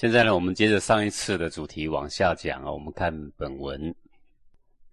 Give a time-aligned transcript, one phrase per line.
[0.00, 2.70] 现在呢，我们接着上一次的主题往下讲啊。
[2.70, 3.92] 我们看本文：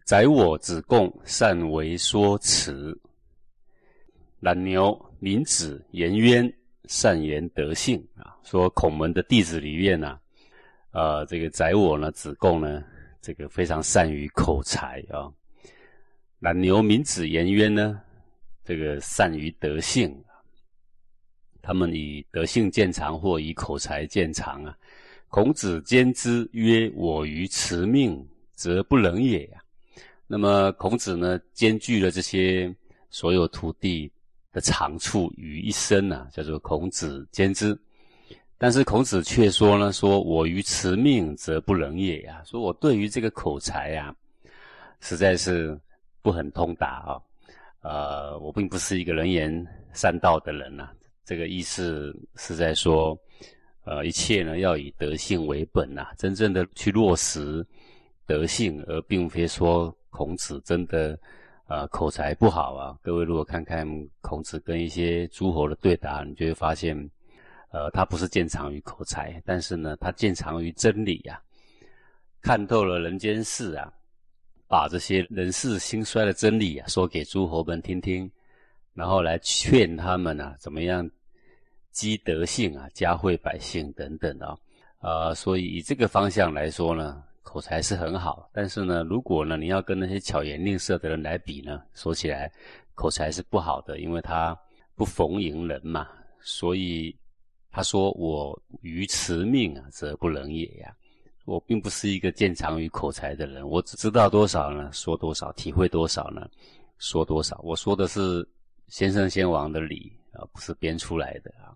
[0.04, 3.00] 宰我子贡善为说辞，
[4.40, 6.52] 懒牛民子颜渊
[6.86, 8.36] 善言德性啊。
[8.44, 10.20] 说孔门的弟子里面呢，
[10.90, 12.84] 呃，这个宰我呢，子贡呢，
[13.22, 15.32] 这个非常善于口才啊。
[16.40, 18.02] 懒牛民子颜渊呢，
[18.64, 20.20] 这个善于德性。
[21.62, 24.78] 他们以德性见长，或以口才见长啊。
[25.36, 29.46] 孔子兼之曰：“我于辞命，则不能也。”
[30.28, 32.74] 那么孔子呢，兼具了这些
[33.10, 34.10] 所有徒弟
[34.54, 37.78] 的长处于一身啊，叫做孔子兼之。
[38.58, 44.16] 但是孔子却说呢：“说我于辞命，则不能也呀。”说我对于这个口才呀，
[45.02, 45.78] 实在是
[46.22, 47.20] 不很通达啊。
[47.82, 49.52] 呃，我并不是一个能言
[49.92, 50.92] 善道的人呐。
[51.26, 53.20] 这个意思是在说，
[53.86, 57.66] 呃，一切呢要以德性为本呐，真正的去落实
[58.26, 61.18] 德性，而并非说孔子真的
[61.68, 62.98] 呃口才不好啊。
[63.02, 63.88] 各位如果看看
[64.22, 66.98] 孔子跟一些诸侯的对答，你就会发现，
[67.70, 71.40] 呃，他不是见长于口才，但是呢，他见长于真理呀，
[72.42, 73.94] 看透了人间事啊，
[74.68, 78.30] 把这些人世兴衰的真理啊说给诸侯们听听。
[78.96, 81.08] 然后来劝他们啊，怎么样
[81.96, 84.56] 积德性啊，加惠百姓等等啊，
[85.00, 88.50] 呃，所以以这个方向来说呢，口才是很好。
[88.54, 92.52] 但是呢，如果呢你要跟那些巧言令色的人来比呢，说起来
[92.96, 94.54] 口才是不好的，因为他
[94.94, 96.10] 不逢迎人嘛。
[96.42, 97.18] 所以
[97.72, 100.94] 他说：“我于辞命啊，则不能也呀。
[101.46, 106.46] 我并不是一个见长于口才的人，我只知道多少呢，说多少；体会多少呢，
[106.98, 107.58] 说多少。
[107.64, 108.46] 我说的是。”
[108.88, 111.74] 先生先王的礼啊，不是编出来的啊。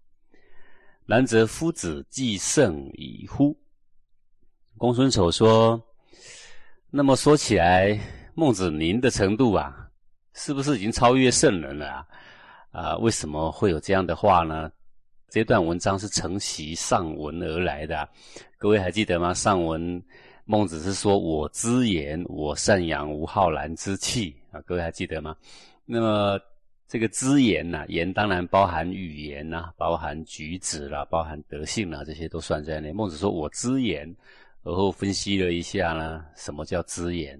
[1.09, 3.57] 然则夫子既圣矣乎？
[4.77, 5.81] 公孙丑说
[6.91, 7.99] ：“那么说起来，
[8.35, 9.89] 孟子您的程度啊，
[10.36, 12.08] 是不是已经超越圣人了啊？
[12.69, 14.71] 啊，为什么会有这样的话呢？
[15.30, 18.08] 这段文章是承袭上文而来的，
[18.59, 19.33] 各位还记得吗？
[19.33, 19.99] 上文
[20.45, 25.36] 孟子是说我知言，我善养无好然之气啊，各位还记得吗？
[25.86, 26.39] 那么。
[26.89, 32.92] 这个知言呐，言当然包含语言呐，包含举止啦，包含德性啦，这些都算在内。
[32.92, 34.11] 孟子说：“我知言。”
[34.66, 37.39] 而后分析了一下呢，什么叫知言？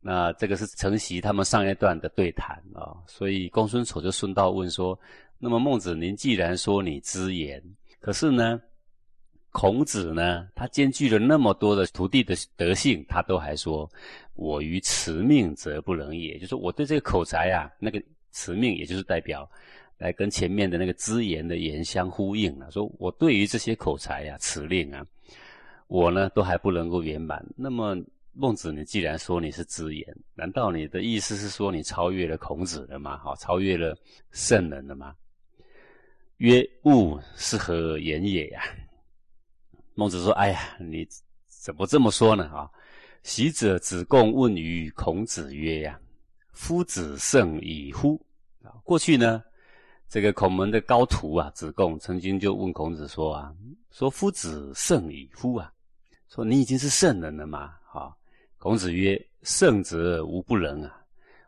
[0.00, 2.96] 那这个是承袭他们上一段的对谈啊。
[3.06, 4.98] 所以公孙丑就顺道问说
[5.38, 7.62] ：“那么孟子，您既然说你知言，
[8.00, 8.58] 可是呢，
[9.50, 13.86] 孔子呢，他兼具了那么多的徒弟的德性，他都还说
[14.32, 18.02] 我于辞命则不能也，就是我对这个口才啊，那个。”
[18.34, 19.48] 辞命也就是代表
[19.96, 22.68] 来跟前面的那个知言的言相呼应了。
[22.72, 25.06] 说我对于这些口才呀、辞令啊，
[25.86, 27.46] 我呢都还不能够圆满。
[27.56, 27.96] 那么
[28.32, 33.16] 孟子，你既然说你是知言，难道你的意思是说你超越了孔子了吗？
[33.18, 33.96] 好，超越了
[34.32, 35.14] 圣人了吗？
[36.38, 38.64] 曰：物是何言也呀？
[39.94, 41.06] 孟子说：哎呀，你
[41.46, 42.44] 怎么这么说呢？
[42.46, 42.68] 啊，
[43.22, 46.00] 习者子贡问于孔子曰呀。
[46.54, 48.18] 夫子胜矣乎？
[48.62, 49.42] 啊，过去呢，
[50.08, 53.52] 这个孔门的高徒啊，子贡曾经就问孔子说啊，
[53.90, 55.56] 说夫子胜矣乎？
[55.56, 55.70] 啊，
[56.28, 57.74] 说你已经是圣人了嘛？
[57.92, 58.14] 啊，
[58.56, 60.96] 孔子曰：圣者无不能啊，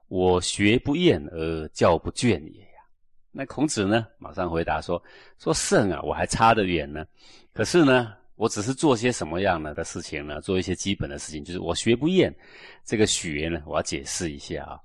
[0.09, 2.67] 我学不厌而教不倦也呀。
[3.33, 5.03] 那孔子呢，马上回答说：
[5.39, 7.07] 说圣啊，我还差得远呢。
[7.53, 10.41] 可是呢，我只是做些什么样的的事情呢？
[10.41, 12.35] 做一些基本的事情，就是我学不厌。
[12.85, 14.81] 这个学呢，我要解释一下啊。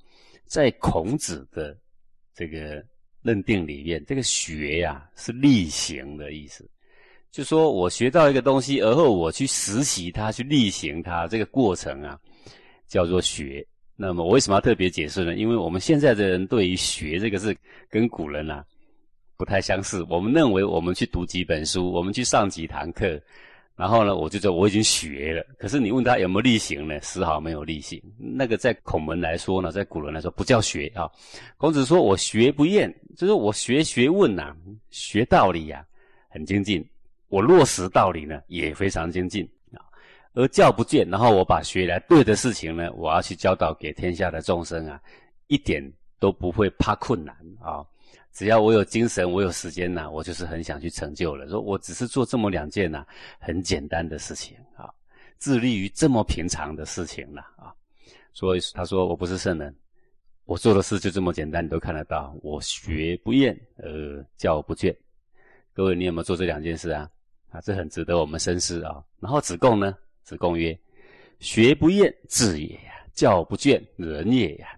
[0.51, 1.73] 在孔子的
[2.35, 2.83] 这个
[3.21, 6.69] 认定里面，这个学呀是力行的意思，
[7.31, 12.19] 就说我学到一个东西，而后我去实习它，去力行它，这个过程啊
[12.85, 13.65] 叫做学。
[13.95, 15.35] 那么我为什么要特别解释呢？
[15.35, 17.55] 因为我们现在的人对于“学”这个字
[17.89, 18.61] 跟古人啊
[19.37, 20.05] 不太相似。
[20.09, 23.17] 我们认为我们去读几本书，我们去上几堂课。
[23.81, 26.99] 然后呢，我就说我已经学了，可是你问他有没有例行呢？
[27.01, 27.99] 丝毫没有例行。
[28.15, 31.09] 那个在孔门来说呢，在古人来说不叫学啊。
[31.57, 34.55] 孔子说我学不厌，就是我学学问呐，
[34.91, 35.83] 学道理呀，
[36.29, 36.87] 很精进。
[37.29, 39.43] 我落实道理呢，也非常精进
[39.73, 39.81] 啊。
[40.35, 45.01] 而教不倦，然后我把学来对的事情呢，我要去教导给天下的众生啊，
[45.47, 45.81] 一点
[46.19, 47.83] 都不会怕困难啊。
[48.33, 51.47] 只要我有精神，我有时间呐，我就是很想去成就了。
[51.49, 53.05] 说我只是做这么两件呐，
[53.39, 54.89] 很简单的事情啊，
[55.39, 57.73] 致力于这么平常的事情了啊。
[58.33, 59.75] 所以他说我不是圣人，
[60.45, 62.33] 我做的事就这么简单，你都看得到。
[62.41, 64.95] 我学不厌，呃，教不倦。
[65.73, 67.09] 各位，你有没有做这两件事啊？
[67.49, 69.03] 啊，这很值得我们深思啊。
[69.19, 70.77] 然后子贡呢，子贡曰
[71.39, 74.69] ：“学不厌，智也呀；教不倦，仁也呀。”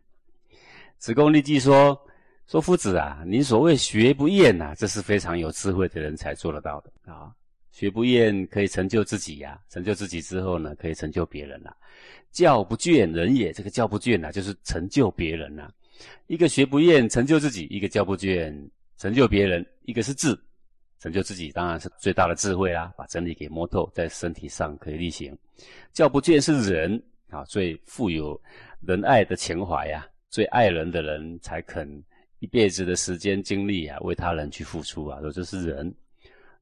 [0.97, 1.99] 子贡立即说
[2.47, 7.33] ：“说夫子啊，你所谓学不厌呐，这是非常有智慧的人才做得到的啊。
[7.71, 11.75] 学不厌可以成就自己呀，成就自己之后呢，可以成就别人了。
[12.31, 13.51] 教不倦，人也。
[13.53, 15.71] 这个教不倦呐，就是成就别人呐。
[16.27, 18.53] 一个学不厌，成就自己；一个教不倦，
[18.97, 19.65] 成就别人。
[19.85, 20.37] 一个是智，
[20.99, 25.35] 成就自己当然是最大的智慧啦，把真理给摸透，在身体上可以力行。
[25.93, 28.39] 教不倦是仁啊，最富有
[28.81, 31.87] 仁爱的情怀呀。”最爱人的人才肯
[32.43, 35.95] 一辈子的时间精力啊，为他人去付出啊，说这是仁，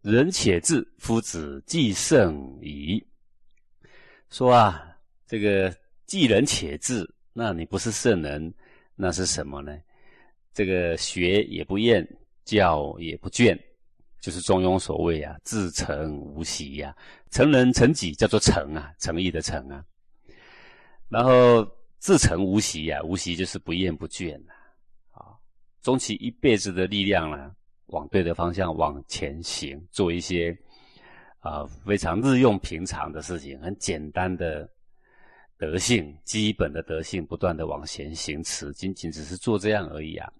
[0.04, 3.04] 仁且智，夫子既圣矣。
[4.30, 4.96] 说啊，
[5.26, 5.76] 这个
[6.06, 8.54] 既仁且智，那你不是圣人，
[8.94, 9.76] 那是什么呢？
[10.54, 12.08] 这个学也不厌，
[12.46, 13.60] 教也不倦，
[14.20, 16.96] 就是中庸所谓啊，自诚无习呀，
[17.32, 19.84] 成人成己叫做诚啊，诚意的诚啊，
[21.10, 21.68] 然后。
[22.04, 24.56] 自诚无习呀，无习就是不厌不倦，啊，
[25.82, 27.56] 终其一辈子的力量呢，
[27.88, 30.56] 往对的方向往前行，做一些
[31.40, 34.70] 啊非常日用平常的事情，很简单的
[35.58, 40.32] 德性，基本的德性，不断的往前行持，仅仅只是做这样而已啊。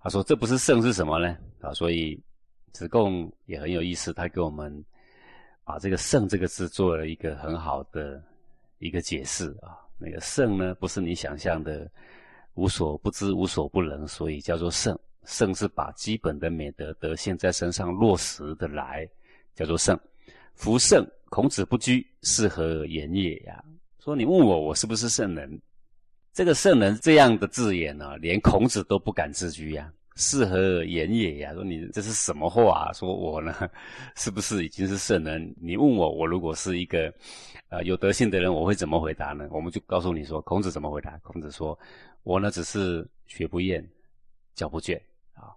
[0.00, 1.36] 他说这不是圣是什么呢？
[1.60, 2.22] 啊，所以
[2.72, 4.84] 子贡也很有意思，他给我们
[5.64, 8.22] 把这个圣这个字做了一个很好的
[8.78, 9.76] 一个解释啊。
[9.98, 11.90] 那个圣呢，不是你想象的
[12.56, 14.98] 无所不知、无所不能，所以叫做圣。
[15.24, 19.08] 圣是把基本的美德德性在身上落实的来，
[19.54, 19.98] 叫做圣。
[20.54, 23.62] 夫圣，孔子不居，是何言也呀？
[24.02, 25.60] 说你问我，我是不是圣人？
[26.32, 29.92] 这个圣人这样的字眼呢，连孔子都不敢自居呀。
[30.14, 31.52] 是何言也呀？
[31.52, 32.90] 说你这是什么话？
[32.94, 33.54] 说我呢，
[34.16, 35.54] 是不是已经是圣人？
[35.60, 37.12] 你问我，我如果是一个，
[37.68, 39.46] 呃，有德性的人，我会怎么回答呢？
[39.50, 41.18] 我们就告诉你说，孔子怎么回答？
[41.22, 41.78] 孔子说，
[42.26, 43.88] 我呢，只是学不厌，
[44.52, 45.00] 教不倦
[45.32, 45.54] 啊。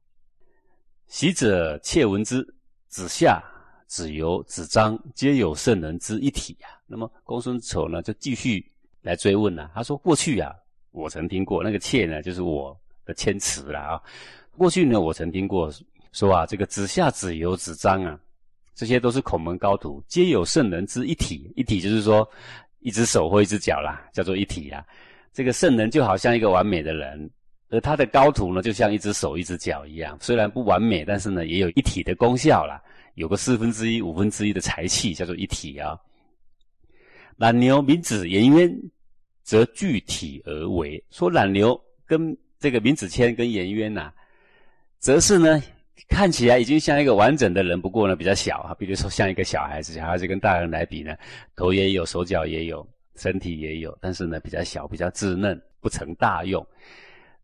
[1.07, 2.47] 习者窃闻之，
[2.87, 3.43] 子夏、
[3.87, 6.69] 子游、子张，皆有圣人之一体呀。
[6.85, 8.63] 那么公孙丑呢，就继续
[9.01, 9.67] 来追问呢。
[9.73, 10.53] 他说，过去啊，
[10.91, 13.99] 我曾听过那个妾呢，就是我的谦辞了啊。
[14.55, 15.73] 过去呢，我曾听过
[16.11, 18.19] 说啊，这个子夏、子游、子张啊，
[18.75, 21.51] 这些都是孔门高徒，皆有圣人之一体。
[21.55, 22.29] 一体就是说，
[22.81, 24.85] 一只手或一只脚啦，叫做一体啦。
[25.33, 27.29] 这个圣人就好像一个完美的人，
[27.69, 32.81] 而他的高徒呢，就像一只手、一只脚一样，虽然不完美，但是呢，也有一体的功效啦，
[33.15, 35.97] 有个四分之一、五分之一的才气，叫做一体啊。
[37.37, 38.69] 冉牛、闵子、颜渊，
[39.43, 41.01] 则具体而为。
[41.09, 44.11] 说冉牛跟这个闵子骞跟颜渊呐。
[44.97, 45.63] 则是呢，
[46.09, 48.75] 看起来已经像一个完整的人，不过呢比较小啊。
[48.77, 51.15] 比如说像一个小孩子，小孩子跟大人来比呢，
[51.55, 52.85] 头也有，手脚也有，
[53.15, 56.65] 身体也有，但是呢比较小，比较稚嫩，不成大用。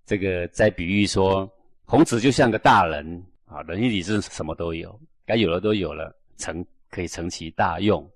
[0.05, 1.51] 这个再比喻说，
[1.85, 8.07] 孔子就像个大人啊，仁义礼智什么都有，该有的都有了，成可以成其大用。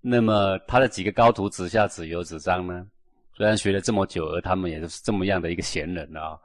[0.00, 2.86] 那么他的几个高徒子夏、子游、子张呢，
[3.34, 6.38] 虽然学了这么久，而他们也就是这么样的一个贤人啊。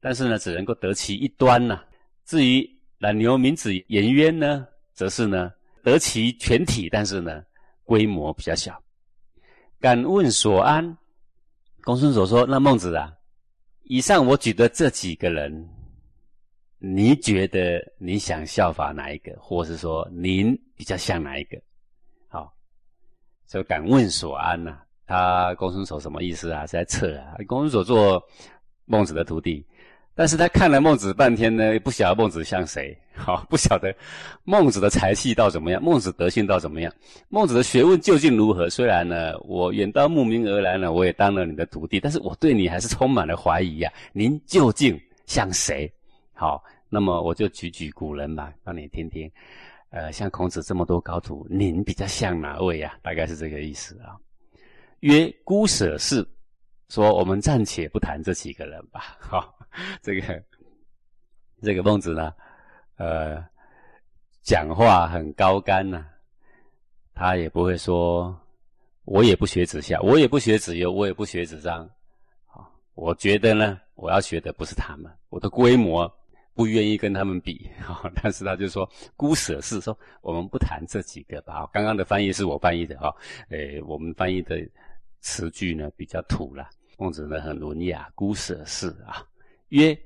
[0.00, 1.82] 但是呢，只能够得其一端呐。
[2.24, 2.68] 至于
[2.98, 5.52] 冉牛、闵子、颜渊呢，则是呢
[5.82, 7.42] 得其全体，但是呢
[7.84, 8.80] 规模比较小。
[9.80, 10.96] 敢问所安？
[11.82, 13.12] 公孙所说：“那孟子啊，
[13.84, 15.68] 以上我举的这几个人，
[16.78, 21.56] 你觉得你想效法哪一个，或是说您比较像哪一个？”
[22.28, 22.52] 好，
[23.46, 24.80] 就敢问所安呐。
[25.06, 26.66] 他公孙所什么意思啊？
[26.66, 27.36] 是在测啊。
[27.46, 28.22] 公孙所做
[28.84, 29.64] 孟子的徒弟。
[30.18, 33.94] 但是他看了孟子半天呢，不晓得孟子像谁， 好，不晓得
[34.42, 36.92] 孟子的才气到怎么样，孟子德性到怎么样，
[37.28, 38.68] 孟子的学问究竟如何？
[38.68, 43.92] 虽然呢，我远道慕名而来呢，我也当了你的徒弟，但是我对你还是充满了怀疑呀。
[44.12, 45.88] 您究竟像谁？
[46.34, 49.30] 好，那么我就举举古人吧，让你听听。
[49.90, 52.98] 呃，像孔子这么多高徒，您比较像哪位呀？
[53.02, 54.18] 大概是这个意思啊。
[54.98, 56.26] 曰孤舍氏，
[56.88, 59.54] 说我们暂且不谈这几个人吧， 好。
[60.02, 60.42] 这个
[61.62, 62.32] 这个孟子呢，
[62.96, 63.44] 呃，
[64.42, 66.04] 讲话很高干呐，
[67.14, 68.36] 他也不会说，
[69.04, 71.84] 我也不学子夏，我也不学子游，我也不学子张，
[72.46, 76.12] 啊，我觉得呢，我要学的不是他们，我的规模
[76.54, 83.14] 不愿意跟他们比， 啊，但是他就说孤舍是，说我们不谈这几个吧，刚刚的翻译是我翻译的哈，
[83.50, 84.56] 诶，我们翻译的
[85.20, 86.68] 词句呢比较土了，
[86.98, 89.24] 孟子呢很文雅，孤舍事啊。
[89.68, 89.96] 曰：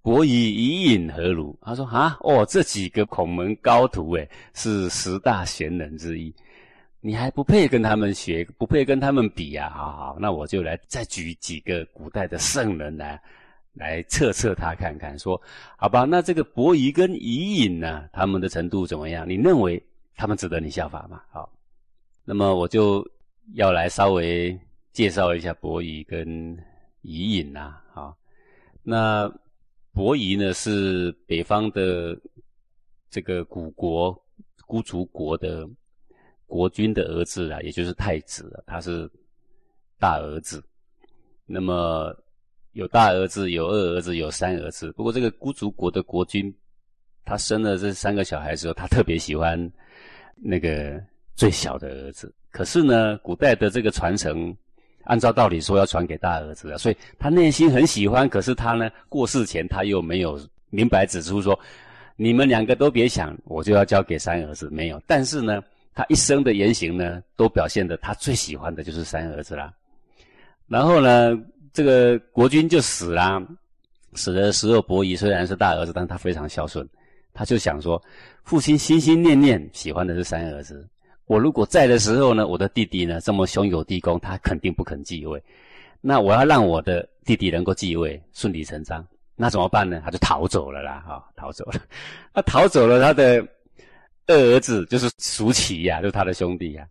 [0.00, 1.58] 伯夷以隐何如？
[1.60, 6.32] 他说啊，哦，这几个孔门高徒，诶，是十大贤人之一，
[7.00, 9.68] 你还不配跟他们学，不配跟他们比啊！
[9.70, 13.20] 好好，那我就来再举几个古代的圣人来，
[13.72, 15.18] 来测测他看看。
[15.18, 15.40] 说
[15.76, 19.28] 好吧，那这个伯夷跟伊尹呢，他们的程度怎么样？
[19.28, 19.82] 你认为
[20.14, 21.20] 他们值得你效法吗？
[21.32, 21.50] 好，
[22.24, 23.04] 那么我就
[23.54, 24.56] 要来稍微
[24.96, 26.56] 介绍一下伯夷跟
[27.02, 27.78] 伊尹呐。
[27.92, 28.16] 好，
[28.82, 29.30] 那。
[29.92, 32.14] 伯夷呢是北方的
[33.08, 34.14] 这个古国
[34.66, 35.66] 孤竹国的
[36.44, 39.10] 国君的儿子啊，也就是太子，他是
[39.98, 40.62] 大儿子。
[41.46, 42.14] 那么
[42.72, 44.92] 有大儿子，有二儿子，有三儿子。
[44.92, 46.54] 不过这个孤竹国的国君，
[47.24, 49.58] 他生了这三个小孩之后，他特别喜欢
[50.34, 51.02] 那个
[51.34, 52.30] 最小的儿子。
[52.50, 54.54] 可是呢，古代的这个传承。
[55.06, 58.28] 按照道理说要传给大儿子的，所以他内心很喜欢。
[58.28, 60.38] 可是他呢，过世前他又没有
[60.70, 61.58] 明白指出说，
[62.16, 64.68] 你们两个都别想，我就要交给三儿子。
[64.70, 65.62] 没有，但是呢，
[65.94, 69.72] 他一生的言行呢，都表现的他最喜欢的就是三儿子啦。
[70.66, 71.38] 然后呢，
[71.72, 73.40] 这个国君就死了，
[74.14, 76.86] 死的时候，伯夷虽然是大儿子，但他非常孝顺，
[77.32, 78.02] 他就想说，
[78.42, 80.86] 父亲心心念念喜欢的是三儿子。
[81.26, 85.42] 我如果在的时候呢，我的弟弟呢这么兄友弟恭，他肯定不肯继位。
[86.00, 89.04] 那我要让我的弟弟能够继位，顺理成章。
[89.34, 90.00] 那怎么办呢？
[90.04, 91.80] 他就逃走了啦，哈，逃走了。
[92.32, 93.46] 他逃走了，他的
[94.26, 96.86] 二儿子就是叔齐呀，就是他的兄弟呀。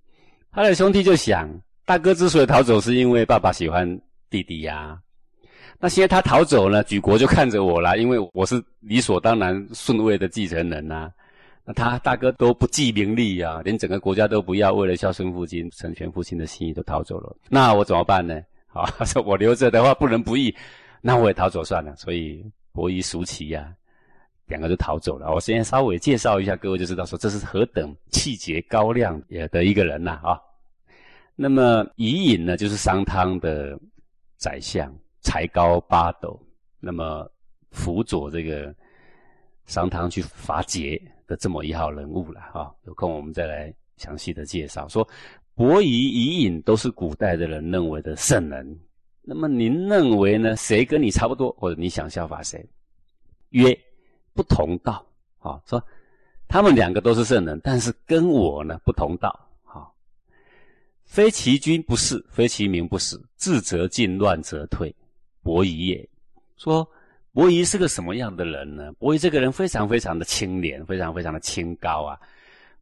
[0.51, 1.49] 他的兄弟就想，
[1.85, 3.87] 大哥之所以逃走，是因为爸爸喜欢
[4.29, 4.99] 弟弟呀。
[5.79, 11.09] 那现在他逃走了，举国就看着我了，因为我是理所当然顺位的继承人呐。
[11.67, 17.35] 那他大哥都不计名利啊，连整个国家都不要，为了孝顺父亲、成全父亲的心意都逃走了。
[17.49, 18.39] 那我怎么办呢？
[18.67, 20.55] 好，说 我留着的话不仁不义，
[21.01, 21.95] 那我也逃走算了。
[21.95, 23.73] 所以伯夷、叔齐呀，
[24.45, 25.33] 两个就逃走了。
[25.33, 30.39] 我先稍微介绍一下，各位就知道说这是何等气节高亮也的一个人呐啊。
[31.35, 33.75] 那么伊尹呢，就是商汤的
[34.37, 36.39] 宰相，才高八斗，
[36.79, 37.27] 那么
[37.71, 38.71] 辅佐这个
[39.65, 41.01] 商汤去伐桀。
[41.27, 44.87] 的这么一号人物了哈，有空我们再来详细的介绍。
[44.87, 45.07] 说
[45.53, 48.79] 伯夷、伊尹都是古代的人认为的圣人，
[49.21, 50.55] 那么您认为呢？
[50.55, 52.63] 谁跟你差不多，或者你想效法谁？
[53.49, 53.77] 曰
[54.33, 55.05] 不同道
[55.39, 55.81] 啊，说
[56.47, 59.47] 他们两个都是圣人，但是跟我呢不同道。
[59.63, 59.91] 哈，
[61.05, 64.93] 非其君不是，非其民不死，智则进，乱则退。
[65.41, 66.09] 伯夷也
[66.57, 66.87] 说。
[67.35, 68.93] 伯夷是个什么样的人呢？
[68.93, 72.17] 伯夷这个人非常非常的清廉，非常非常的清高啊，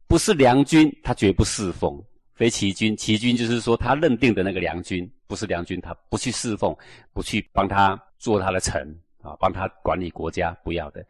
[0.06, 2.00] 不是良君，他绝不侍奉；
[2.34, 6.72] 非齐君，齐君就是说他认定的那个良君，不是良君，他不去侍奉，
[7.12, 11.04] 不去帮他做他的臣啊，帮他管理国家，不要的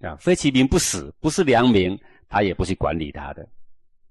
[0.00, 0.16] 啊。
[0.16, 1.96] 非其民不死，不是良民，
[2.28, 3.48] 他也不去管理他的，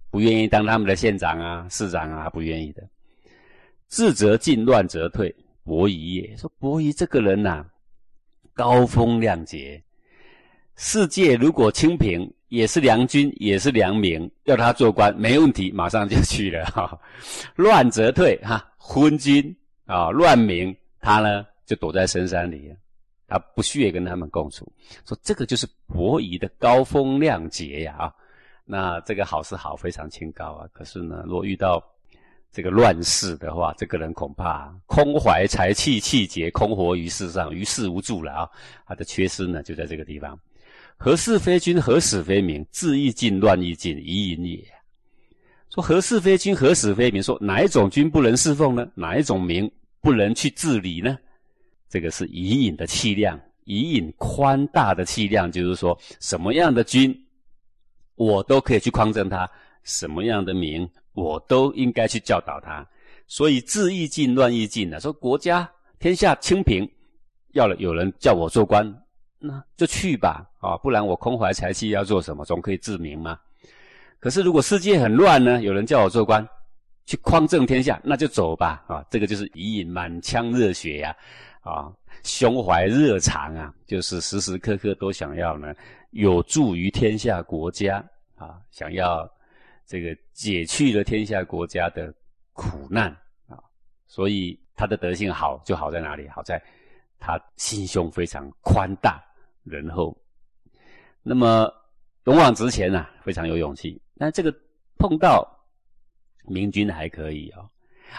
[0.10, 2.82] 不愿意当他们的县长啊、市长啊，不愿意的。
[3.89, 5.36] 智则进，乱则退。
[5.65, 7.65] 伯夷也说，伯夷这个人呐。
[8.58, 9.82] 高风亮节，
[10.76, 17.00] 世界如果清平，也是良君，也是良民，要他做官没问题，马上就去了哈。
[17.56, 22.74] 乱则退哈，昏君啊，乱民，他呢就躲在深山里，
[23.28, 24.68] 他不屑跟他们共处。
[25.06, 28.14] 说这个就是伯夷的高风亮节呀啊，
[28.66, 30.68] 那这个好是好，非常清高啊。
[30.74, 31.80] 可是呢，若遇到
[32.51, 38.50] 这个乱世的话，这个人恐怕空怀才气，气节空活于世上，于世无助了啊！
[38.88, 40.39] 他的缺失呢，就在这个地方。
[40.98, 42.66] 何事非君，何使非民？
[42.72, 44.66] 治亦尽，乱亦尽，夷隐也。
[45.70, 47.22] 说何事非君，何使非民？
[47.22, 48.88] 说哪一种君不能侍奉呢？
[48.96, 51.16] 哪一种民不能去治理呢？
[51.89, 57.16] 这个是夷隐的气量，夷隐宽大的气量，就是说什么样的君，
[58.16, 59.46] 我都可以去匡正他；
[59.84, 60.89] 什么样的民。
[61.17, 62.88] 我都应该去教导他，
[63.25, 65.00] 所以治亦尽，乱亦尽的。
[65.00, 66.88] 说国家天下清平，
[67.53, 68.86] 要了有人叫我做官，
[69.39, 72.45] 那就去吧，啊，不然我空怀才气要做什么？
[72.45, 73.36] 总可以治民嘛。
[74.19, 75.59] 可是如果世界很乱呢？
[75.63, 76.47] 有人叫我做官，
[77.07, 81.15] 去匡正天下，那就走吧，啊，这个就是以满腔热血呀，
[81.62, 85.74] 啊，胸怀热肠啊，就是时时刻刻都想要呢，
[86.12, 88.05] 有助于天下国家
[88.36, 89.27] 啊，想要。
[89.88, 92.13] 这个解去了天下国家的
[92.51, 93.10] 苦难
[93.48, 93.58] 啊，
[94.06, 96.27] 所以他的德性好就好在哪里？
[96.27, 96.62] 好在
[97.17, 99.24] 他心胸非常宽大
[99.63, 100.15] 仁厚。
[101.24, 101.72] 那么
[102.25, 104.00] 勇往直前啊，非常有勇气。
[104.13, 104.53] 那这个
[104.98, 105.48] 碰到
[106.46, 107.63] 明君还可以啊，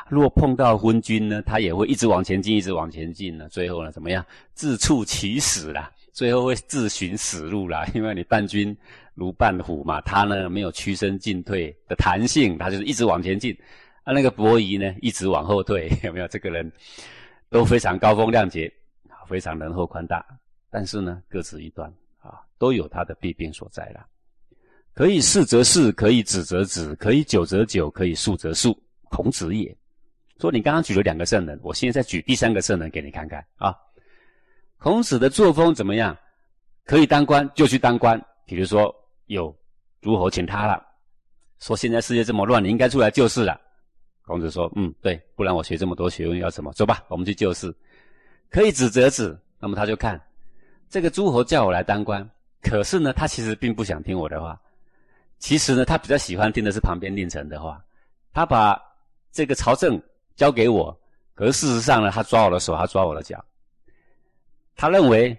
[0.08, 3.48] 如果碰到昏君呢，他也会一直往前进，一直往前进呢。
[3.50, 4.24] 最后呢，怎么样？
[4.54, 5.92] 自处其死啦。
[6.18, 7.86] 最后会自寻死路啦。
[7.94, 8.76] 因为你伴君
[9.14, 13.56] 如伴虎嘛，他呢没有屈身进退的弹性，他就是一直往前进。
[14.02, 16.26] 啊，那个伯夷呢一直往后退， 有没有？
[16.26, 16.72] 这个人
[17.50, 18.68] 都非常高风亮节，
[19.28, 20.26] 非常仁厚宽大，
[20.70, 24.04] 但是呢各执一端啊，都有他的弊病所在啦。
[24.94, 29.72] 可以是则是，可以止则止，可以久则久，可以速则速，孔子也。
[30.40, 33.72] 说你刚刚举了两个圣人，我现在再举第三个圣人给你看看啊。
[34.78, 36.16] 孔子的作风怎么样？
[36.84, 38.20] 可以当官就去当官。
[38.46, 38.94] 比如说
[39.26, 39.54] 有
[40.00, 40.82] 诸侯请他了，
[41.58, 43.60] 说现在世界这么乱，你应该出来救世了。
[44.24, 46.72] 孔子说：“嗯，对，不然我学这么多学问要什么？
[46.72, 47.74] 走吧，我们去救世。
[48.50, 49.36] 可以指责止。
[49.58, 50.20] 那么他就看
[50.88, 52.28] 这个诸侯叫我来当官，
[52.62, 54.60] 可是呢，他其实并不想听我的话。
[55.38, 57.82] 其实呢，他比较喜欢听的是旁边令臣的话。
[58.32, 58.80] 他把
[59.32, 60.00] 这个朝政。”
[60.38, 60.96] 交给我，
[61.34, 63.44] 可是事实上呢，他抓我的手，他抓我的脚。
[64.78, 65.36] 他认为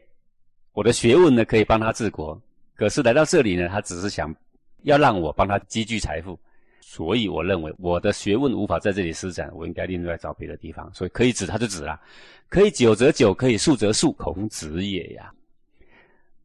[0.74, 2.40] 我的学问呢可以帮他治国，
[2.76, 4.36] 可是来到这里呢，他只是想
[4.84, 6.38] 要让我帮他积聚财富。
[6.82, 10.92] 所以我认为我的学问无法在这里施展，我应该另外找别的地方。
[10.94, 11.98] 所以可以指他就指了，
[12.50, 15.32] 可以久则久，可以速则速，孔子也呀。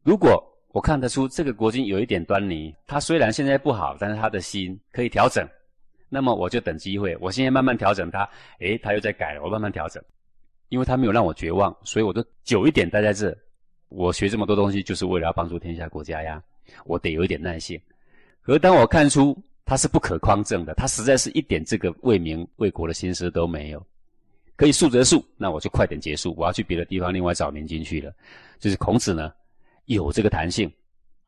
[0.01, 5.45] 如果我看得出这个国君有一点端倪，他虽然现在不好，但是他的心可以调整。
[6.07, 10.01] 那么我就等机会，我现在慢慢调整他，诶，他又在改了，我慢慢调整，
[10.69, 13.35] 因为他没有让我绝望，所以我就久一点待在这。
[13.89, 16.41] 我学这么多东西，就是为了要帮助天下国家呀，
[16.85, 17.79] 我得有一点耐性。
[18.41, 23.85] 可当我看出他是不可匡正的，他实在是一点这个为民为国的心思都没有，
[24.55, 28.11] 可以速则速，那我就快点结束，我要去别的地方另外找明经去了。
[28.59, 29.31] 就是孔子呢，
[29.85, 30.71] 有这个弹性，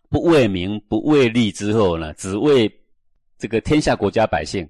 [0.10, 2.72] 不为民不为利之后呢，只为。
[3.40, 4.68] 这个天下国家百姓，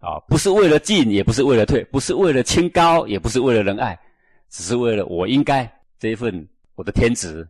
[0.00, 3.98] 啊，不是为了进，也不是为了退，不是为了清高，也不是为了仁爱，
[4.48, 7.46] 只是为了我应该这一份我的天职，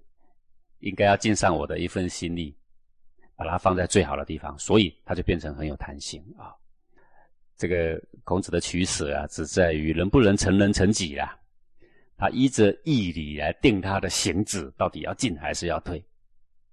[0.80, 2.52] 应该要尽上我的一份心力，
[3.36, 6.50] 把它放在最好的地方，所以它就变成很有弹性啊。
[7.56, 11.38] 这个孔子的取舍啊，只在于能不能成人成己啦。
[12.18, 16.04] 他依着义理来定他的行止，到底要进还是要退？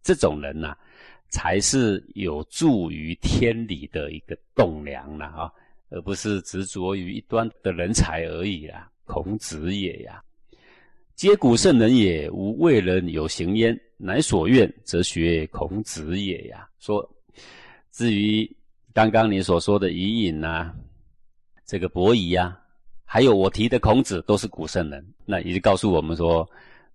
[0.02, 0.76] 这种人呐。
[1.30, 5.52] 才是有助于天理的一个栋梁了啊，
[5.89, 8.89] 而不是执着于一端的人才而已啦。
[9.06, 10.21] 孔子也呀，
[11.15, 16.67] 皆古圣人也，无为人有行焉，乃所愿则学孔子也呀。
[16.80, 17.10] 说
[17.91, 18.50] 至于
[18.93, 20.73] 刚刚你所说的伊尹呐，
[21.65, 22.60] 这个伯夷呀，
[23.06, 26.47] 还有我提的孔子，都是古圣人，那也就告诉我们说，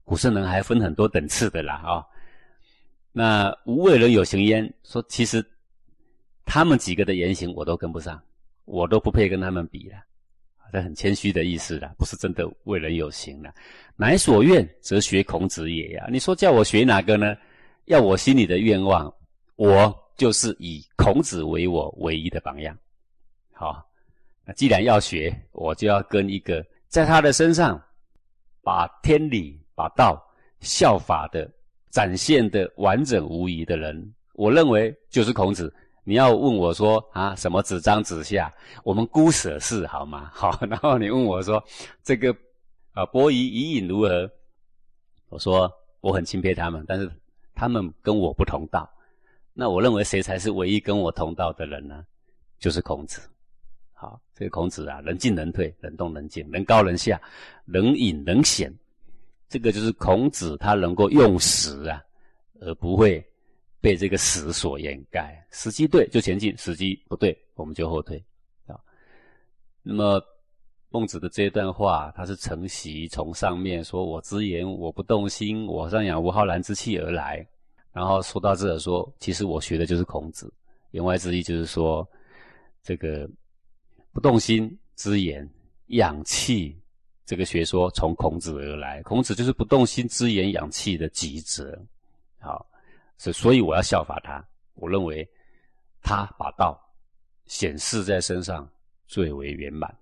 [0.04, 2.04] 古圣人还分很多等次的啦啊。
[3.10, 5.44] 那无为人有行焉，说其实
[6.44, 8.22] 他们几个的言行我都跟不上，
[8.64, 9.96] 我都不配跟他们比了，
[10.72, 13.52] 这很谦虚的意思了，不是真的为人有行了。
[13.96, 16.06] 乃所愿则学孔子也呀。
[16.10, 17.36] 你说叫我学哪个呢？
[17.86, 19.12] 要我心里的愿望，
[19.56, 22.76] 我就是以孔子为我唯一的榜样。
[23.52, 23.84] 好，
[24.44, 27.82] 那既然要学，我就要跟一个在他的身上
[28.62, 30.22] 把天理、把道
[30.60, 31.50] 效法的。
[31.90, 35.70] 展现的完整无疑的人，我认为就是孔子。
[36.04, 40.30] 你要问我说啊，什么子张子夏，我们姑舍是好吗？
[40.34, 41.62] 好，然后你问我说
[42.02, 42.34] 这个
[42.92, 44.30] 啊，伯夷伊尹如何？
[45.28, 47.10] 我说我很钦佩他们，但是
[47.54, 48.88] 他们跟我不同道。
[49.54, 52.04] 那我认为谁才是唯一跟我同道的人呢？
[52.58, 53.20] 就是孔子。
[53.92, 57.20] 好，这个孔子啊，能进能退，能动能静，能高能下，
[57.64, 58.72] 能隐能显。
[59.48, 62.02] 这个就是孔子，他能够用时啊，
[62.60, 63.24] 而不会
[63.82, 65.46] 被这个死所掩盖。
[65.50, 68.24] 时机对就前进，时机不对我们就后退
[68.66, 68.80] 啊。
[69.82, 70.22] 那么
[70.88, 77.46] 孟子的这段话，他是承袭从上面说：“我之言，我不动心，我上养无浩然之气而来。”
[77.92, 80.50] 然后说到这说，其实我学的就是孔子。
[80.92, 82.08] 言外之意就是说，
[82.82, 83.28] 这个
[84.12, 85.46] 不动心之言，
[85.88, 86.78] 养气。
[87.24, 91.78] 这个学说从孔子而来，孔子就是不动心、之言养气的极致。
[92.38, 92.66] 好，
[93.22, 94.44] 所所以我要效法他。
[94.74, 95.28] 我认为
[96.02, 96.76] 他把道
[97.44, 98.68] 显示在身上
[99.06, 99.96] 最为圆满。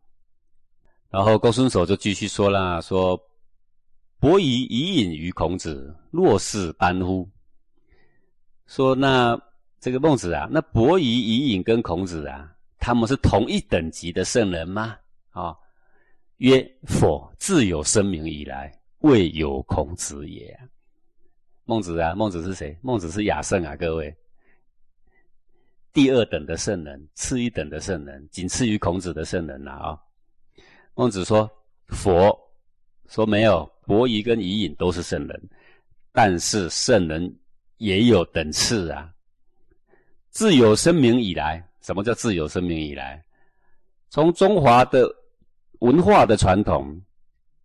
[1.11, 3.21] 然后公孙守就继续说了：“说
[4.19, 7.29] 伯夷以隐于孔子，若是般乎？”
[8.67, 9.39] 说那
[9.81, 14.97] 这个孟子啊，那伯夷、以隐跟孔子啊，他们是同一等级的圣人吗？
[15.31, 15.55] 啊？
[16.39, 20.59] 曰：否，自有生明以来，未有孔子也。
[21.71, 22.77] 孟子啊，孟子是谁？
[22.83, 24.13] 孟子是雅圣啊，各位，
[25.93, 29.97] 第二等的圣人，次一等的圣人，仅次于孔子的圣人了啊。
[30.97, 31.49] 孟子说：
[31.87, 32.37] 佛
[33.07, 35.41] 说没有，伯夷跟伊尹都是圣人，
[36.11, 37.33] 但是圣人
[37.77, 39.09] 也有等次啊。
[40.31, 43.25] 自有生明以来，什么叫自有生明以来？
[44.09, 45.09] 从中华的
[45.79, 47.01] 文化的传统，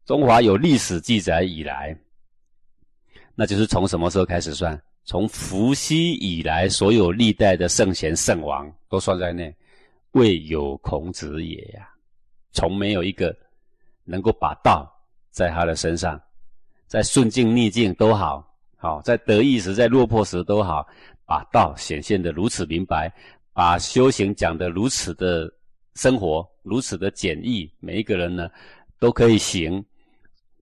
[0.06, 1.98] 中华有历史记载以来，
[3.36, 4.82] 那就是从什么时候开始算？
[5.04, 9.56] 从伏羲以来，所有历代的圣贤圣王都算在内，
[10.12, 11.88] 未有孔子也呀。
[12.52, 13.36] 从没有一个
[14.04, 14.89] 能够把道
[15.30, 16.19] 在他的身上，
[16.88, 18.43] 在顺境逆境都好，
[18.78, 20.88] 好在得意时，在落魄时都好，
[21.26, 23.13] 把道显现的如此明白，
[23.54, 25.52] 把修行讲的如此的。
[25.98, 28.50] 生活如此的简易，每一个人呢
[29.00, 29.82] 都可以行，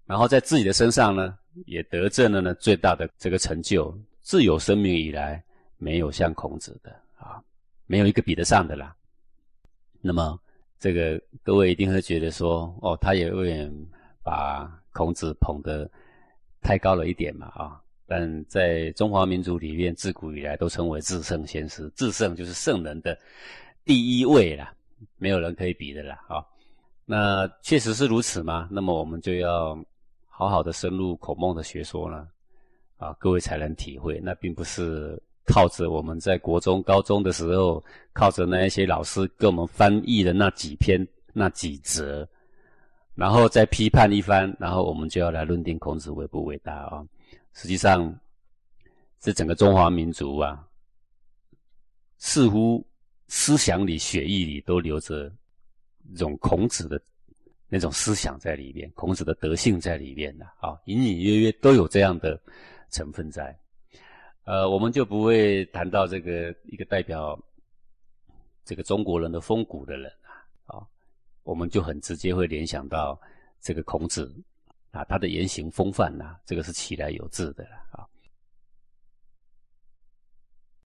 [0.05, 3.95] 然后在自己的身上呢也得证了呢最大的这个成就。
[4.21, 5.43] 自有生命以来，
[5.77, 7.43] 没有像孔子的啊，
[7.85, 8.95] 没有一个比得上的啦。
[10.01, 10.39] 那么
[10.79, 13.69] 这个各位一定会觉得说，哦，他也有点
[14.23, 15.89] 把孔子捧得
[16.61, 17.81] 太高了一点嘛啊。
[18.05, 23.17] 但在中华民族里面，自古以来都称为至圣先师，至圣就是圣人的
[23.85, 24.73] 第一位啦。
[25.17, 26.45] 没有人可以比的啦，啊，
[27.05, 28.69] 那确实是如此吗？
[28.71, 29.77] 那么我们就要
[30.35, 32.27] 好好的深入孔孟的学说呢，
[32.97, 34.19] 啊，各位才能体会。
[34.23, 37.81] 那并不是靠着我们在国中、高中的时候，
[38.13, 42.27] 靠着那一些老师给我们翻译的那几篇、那几则，
[43.13, 47.05] 然后再批判一番，然后我们就要来论定孔子伟不伟大啊。
[47.53, 48.13] 实际上，
[49.19, 50.67] 这整个中华民族啊，
[52.17, 52.83] 似乎。
[53.29, 55.31] 思想里、血液里都留着
[56.13, 57.01] 这种孔子的
[57.73, 62.39] 那种思想在里面，孔子的德性在里面的啊，隐隐约约都有这样的
[62.91, 63.57] 成分在。
[64.43, 67.35] 呃，我们就不会谈到这个一个代表
[68.63, 70.85] 这个中国人的风骨的人啊，啊，
[71.41, 73.19] 我们就很直接会联想到
[73.59, 74.31] 这个孔子
[74.91, 78.05] 啊，他的言行风范呐，这个是其来有致的啊。